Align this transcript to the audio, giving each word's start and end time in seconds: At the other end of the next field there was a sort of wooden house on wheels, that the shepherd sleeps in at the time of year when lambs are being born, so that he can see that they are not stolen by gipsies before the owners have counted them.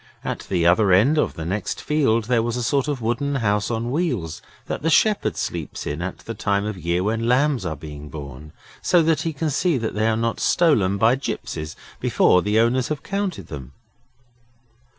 At 0.23 0.47
the 0.49 0.65
other 0.65 0.91
end 0.91 1.19
of 1.19 1.35
the 1.35 1.45
next 1.45 1.79
field 1.79 2.23
there 2.23 2.41
was 2.41 2.57
a 2.57 2.63
sort 2.63 2.87
of 2.87 3.03
wooden 3.03 3.35
house 3.35 3.69
on 3.69 3.91
wheels, 3.91 4.41
that 4.65 4.81
the 4.81 4.89
shepherd 4.89 5.37
sleeps 5.37 5.85
in 5.85 6.01
at 6.01 6.17
the 6.25 6.33
time 6.33 6.65
of 6.65 6.75
year 6.75 7.03
when 7.03 7.27
lambs 7.27 7.67
are 7.67 7.75
being 7.75 8.09
born, 8.09 8.51
so 8.81 9.03
that 9.03 9.21
he 9.21 9.31
can 9.31 9.51
see 9.51 9.77
that 9.77 9.93
they 9.93 10.07
are 10.09 10.17
not 10.17 10.39
stolen 10.39 10.97
by 10.97 11.13
gipsies 11.15 11.75
before 11.99 12.41
the 12.41 12.57
owners 12.59 12.87
have 12.87 13.03
counted 13.03 13.45
them. 13.45 13.73